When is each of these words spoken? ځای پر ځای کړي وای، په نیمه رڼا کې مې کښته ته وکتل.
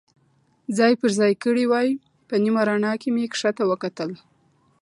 ځای 0.77 0.93
پر 1.01 1.11
ځای 1.19 1.33
کړي 1.43 1.65
وای، 1.67 1.89
په 2.27 2.35
نیمه 2.43 2.61
رڼا 2.69 2.93
کې 3.01 3.09
مې 3.15 3.25
کښته 3.31 3.51
ته 3.57 3.63
وکتل. 3.71 4.11